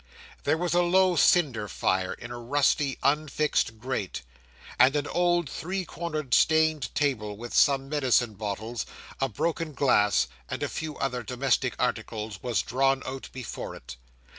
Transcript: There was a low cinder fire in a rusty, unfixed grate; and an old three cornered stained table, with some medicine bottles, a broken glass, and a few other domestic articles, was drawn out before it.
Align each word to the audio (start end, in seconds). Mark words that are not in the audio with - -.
There 0.45 0.57
was 0.57 0.73
a 0.73 0.81
low 0.81 1.15
cinder 1.15 1.67
fire 1.67 2.13
in 2.13 2.31
a 2.31 2.39
rusty, 2.39 2.97
unfixed 3.03 3.77
grate; 3.77 4.23
and 4.79 4.95
an 4.95 5.05
old 5.05 5.47
three 5.47 5.85
cornered 5.85 6.33
stained 6.33 6.89
table, 6.95 7.37
with 7.37 7.53
some 7.53 7.87
medicine 7.87 8.33
bottles, 8.33 8.87
a 9.19 9.29
broken 9.29 9.73
glass, 9.73 10.27
and 10.49 10.63
a 10.63 10.69
few 10.69 10.97
other 10.97 11.21
domestic 11.21 11.75
articles, 11.77 12.41
was 12.41 12.63
drawn 12.63 13.03
out 13.05 13.29
before 13.31 13.75
it. 13.75 13.95